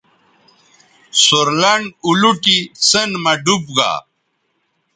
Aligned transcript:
سور 1.23 1.47
لنڈ 1.61 1.85
اولوٹی 2.05 2.57
سیئن 2.87 3.11
مہ 3.23 3.33
ڈوب 3.43 3.63
گا 3.77 3.91